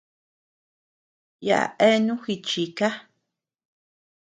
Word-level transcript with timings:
Yaʼa 1.47 1.73
eanu 1.85 2.13
jichikaa. 2.23 2.93